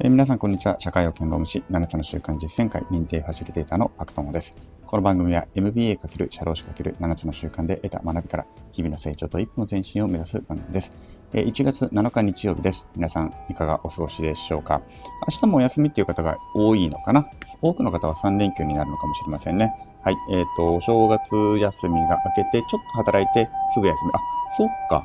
[0.00, 0.76] えー皆さん、こんにちは。
[0.78, 4.56] 社会保険労務士7つの習慣実践会認定ファシリテーターのパクトモです。
[4.86, 10.96] この番組は MBA× 社労士 ×7 つの習慣で得た学びから日々の成長と一歩の前進を目指す番組です。
[11.32, 12.86] えー1月7日日曜日です。
[12.94, 14.82] 皆さん、いかがお過ごしでしょうか？
[15.28, 17.28] 明日もお休みっていう方が多いのかな？
[17.60, 19.74] 多くの方は3連休になるのかもしれませんね。
[20.04, 20.16] はい。
[20.30, 24.12] えっ、と、お正月休みが明けて、ちょっと働いてすぐ休み。
[24.14, 24.18] あ、
[24.56, 25.04] そっか。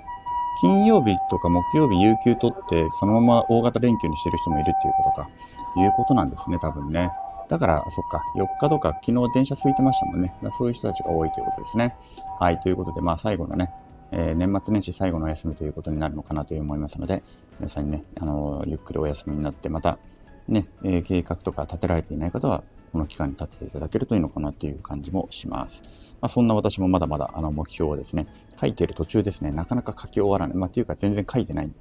[0.61, 5.29] 金曜日とか木曜日有給取って、そのまま大型連休にしてる人もいるっていうことか。
[5.75, 7.11] いうことなんですね、多分ね。
[7.49, 10.33] だから、そっか、4日とか昨日電車空いてましたもんね。
[10.51, 11.95] そういう人たちが多いということですね。
[12.39, 13.71] はい、ということで、まあ最後のね、
[14.11, 17.23] えー年末年始最後のお休みということになるのかなと思いますので、
[17.59, 19.97] 皆さんにね、あのーゆっくりお休みになって、また、
[20.47, 25.81] ね、えー計画とか立てられていない方は、この期間に立てていただけるといいのかなという感じもします。
[26.21, 28.27] まあ、そんな私もまだまだあの目標をですね、
[28.59, 30.57] 書いている途中ですね、なかなか書き終わらない。
[30.57, 31.71] まあ、というか全然書いてない。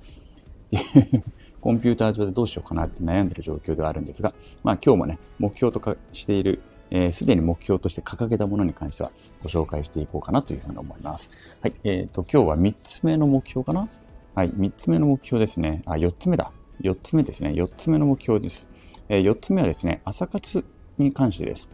[1.60, 4.32] コンピューター上でどうしようかなって悩んでる状況ではあるんですが、
[4.64, 11.30] まあ今日もね、目標とかしている、えーすでに目標として掲げたものに関してはご紹介していこうかなというふうに思います。
[11.60, 11.74] はい。
[11.84, 13.88] えっ、と、今日は3つ目の目標かな
[14.34, 14.50] はい。
[14.50, 15.82] 3つ目の目標ですね。
[15.84, 16.52] あ、4つ目だ。
[16.82, 17.50] 4つ目ですね。
[17.50, 18.68] 4つ目の目標です。
[19.08, 20.64] え4つ目はですね、朝活
[20.98, 21.68] に関してです。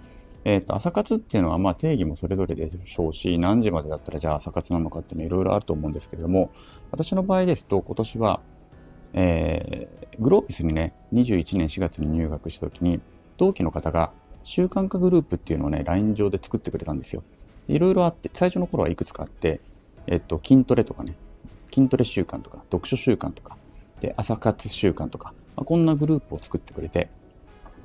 [0.45, 6.51] えっ、と、朝活っていうのは、まあ定義もそれぞれでしょうし、何時までだったらじゃあ朝活なのかっていうのいろいろあると思うんですけれども、
[6.91, 8.41] 私の場合ですと、今年は、
[9.15, 13.01] えーグロービスにね、21年4月に入学した時に、
[13.37, 17.23] 同期の方が習慣化グループっていうのをね、LINE 上で作ってくれたんですよ。
[17.69, 19.61] いろいろあって、最初の頃はいくつかあって、
[20.09, 21.15] えっと、筋トレとかね、
[21.73, 23.57] 筋トレ習慣とか、読書習慣とか、
[24.01, 27.09] で、朝活習慣とか、まあ、こんなグループを作ってくれて、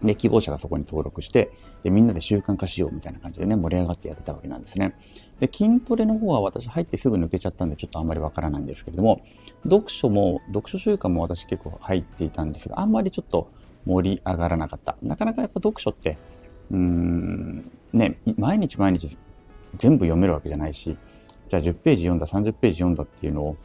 [0.03, 1.51] で、希望者がそこに登録して、
[1.83, 4.95] で、みんなで習慣化しようみたいな感じでね、盛り上がってやってたわけなんですね。
[5.39, 9.21] で、筋トレの方は私入ってすぐ抜けちゃったんで、ちょっとあんまりわからないんですけれども、
[9.63, 13.49] 読書も、読書習慣も私結構入っていたんですが、あんまりちょっと
[13.85, 14.97] 盛り上がらなかった。
[15.01, 16.17] なかなかやっぱ読書って、
[16.71, 19.17] うーん、ね、毎日毎日
[19.77, 20.97] 全部読めるわけじゃないし、
[21.61, 23.57] じゃあ10ページ読んだ、30ページ読んだっていうのを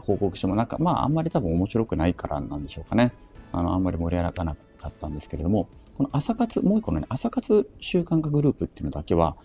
[0.00, 3.12] 報告してもなんか、まああんまり多分面白くないからなんでしょうかね。
[3.52, 9.36] あの、あんまり盛り上がらなかったんですけれども、この朝活、もう一個のね、朝活習慣化グループっていうのだけは、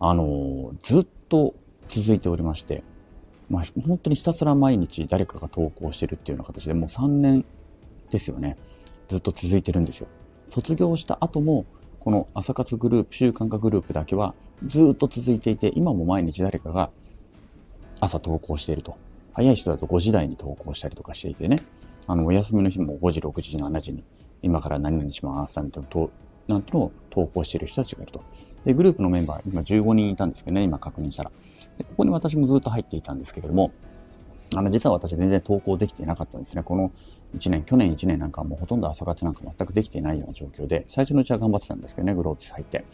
[0.00, 1.54] あの、ずっと
[1.88, 2.82] 続いておりまして、
[3.50, 7.44] まあ、本当にひたすら毎日誰かが投稿してるっていうような形でもう3年
[8.08, 8.56] ですよね。
[9.08, 10.08] ずっと続いてるんですよ。
[10.48, 11.66] 卒業した後も、
[12.02, 16.90] この朝活グループ、習慣化グループだけはずっと続いていて、今も毎日誰かが
[18.00, 18.96] 朝投稿していると。
[19.32, 21.58] 早い人だと5時台に投稿したりとかしていてね。
[22.08, 24.02] あの、お休みの日も5時、6時、7時に、
[24.42, 26.10] 今から何々しますなんてのと、
[26.48, 28.20] なんてのを投稿している人たちがいると。
[28.64, 31.30] で、グループのメンバー、今15人いたんですけどね、今確認したら。
[31.78, 33.70] で、ここに私もずっと入っていたんですけれども、
[34.54, 36.62] あの、実は私全然投稿できていなかったんですね。
[36.62, 36.92] この
[37.36, 42.84] 1年、去年1年なんかもうほとんど朝活なんか全くできていないような状況で、最初のうちは頑張ってたんですけどね、グロービス入って。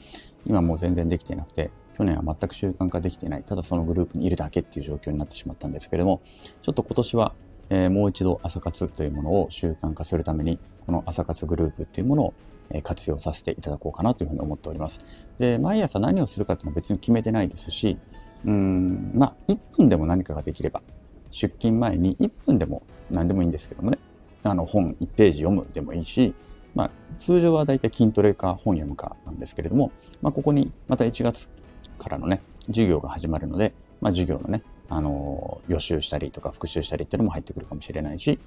[0.47, 3.43] 今もう全然できていなくて、去年は全く習慣化できていない。
[3.43, 6.21] ただそのグループにいるだけっていう状況になってしまったんですけれども、
[6.63, 7.35] ちょっと今年は、
[7.71, 12.35] えーもう一度朝活というものを習慣化するために、この朝活グループっていうものを
[12.83, 15.05] 活用させていただこうかなというふうに思っております。
[15.39, 17.99] で、毎朝何をするかっていうのは別に決めてないですし、
[18.45, 20.83] うん、まあ、1分でも何かができれば、
[21.31, 23.99] 出勤前に1分でも何でもいいんですけどもね、
[24.43, 26.35] あの本1ページ読むでもいいし、
[26.75, 31.51] まあ、通常はだいたい筋トレか本読むかなんですけれども、まあ、ここにまた1月
[31.99, 38.39] からのね、授業が始まるので、まあ、授業のね、あのー予習したりとか復習したりっていうのも入ってくるかもしれないし、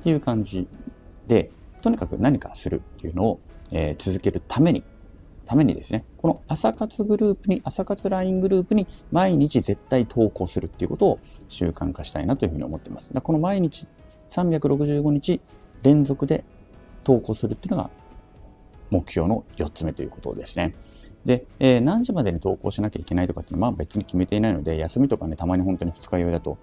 [0.00, 0.68] っていう感じ
[1.26, 1.50] で、
[1.82, 3.40] とにかく何かするっていうのを、
[3.72, 4.84] えー続けるために、
[5.48, 13.14] ためにですね、この朝活グループに、朝活 LINE グループに毎日絶対投稿するっていうことを習慣化したいなというふうに思ってます。
[13.14, 13.88] だこの毎日
[14.30, 15.40] 365日
[15.82, 16.44] 連続で
[17.02, 17.88] 投稿するっていうのが
[18.90, 20.74] 目標の4つ目ということですね。
[21.24, 26.58] で、えー何時までに投稿しなきゃいけないとかっていうのは別に決めていないので、休みとかね、たまに本当に二日酔いだと、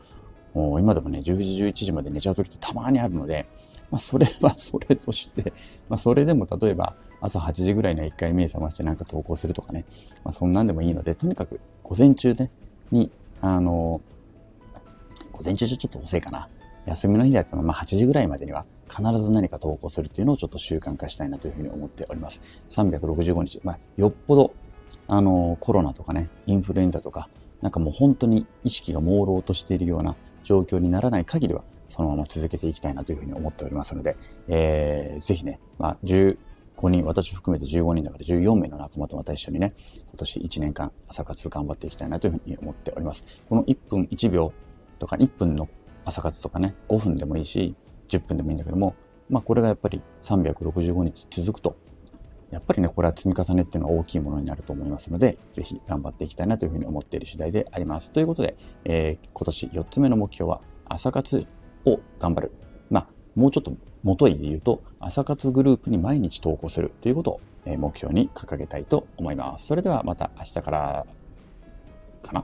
[0.53, 3.47] 今でもね、10時、11時まで寝ちゃう時ってたまにあるので、
[3.95, 5.53] まあそれはそれとして、
[5.87, 9.85] まあそれでも例えば朝8時ぐらいには一回目覚ましてなんか投稿するとかね、
[10.25, 12.51] まあそんなんでもいいので、とにかく午前中ね、
[12.91, 13.09] に、
[13.39, 14.01] あの、
[15.31, 16.49] 午前中じゃちょっと遅いかな。
[16.85, 22.41] 休みの日だったらまあ8時ぐらいまでには必ず何か投稿するっていうのをちょっと習慣化したいなというふうに思っております。
[22.71, 23.61] 365日。
[23.63, 24.53] まあ、よっぽど、
[25.07, 27.29] あの、コロナとかね、インフルエンザとか、
[27.61, 34.17] なんかもう本当に意識が朦朧としているような状況にならない限りは、そのまま続けていきたいなというふうに思っておりますので、
[34.47, 36.37] えー、ぜひね、まあ、15
[36.89, 39.73] 人、私含めて15人だから14名の仲間とまた一緒にね、
[40.07, 43.43] 今年1年間朝活頑張っていきたいなというふうに思っております。
[43.49, 44.53] この1分1秒
[44.99, 45.67] とか1分の
[46.05, 47.75] 朝活とかね、5分でもいいし、
[48.09, 48.95] 10分でもいいんだけども、
[49.29, 51.75] まあこれがやっぱり365日続くと、
[52.51, 58.11] やっぱりね、これは積み重ねっていうのは大きいものになると思いますので、ぜひ頑張っていきたいなというふうに思っている次第であります。
[58.11, 58.55] ということで、
[58.85, 61.47] えー、今年4つ目の目標は、朝活
[61.85, 62.51] を頑張る。
[62.89, 63.73] まあ、もうちょっと
[64.03, 67.41] 元いで言うと、朝活グループに毎日投稿するということを
[67.77, 69.67] 目標に掲げたいと思います。
[69.67, 71.05] それではまた明日から
[72.21, 72.43] かな？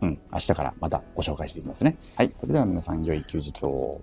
[0.00, 1.96] うん、明日からまたご紹介していきますね。
[2.16, 4.00] はい、それでは皆さん良い休日を。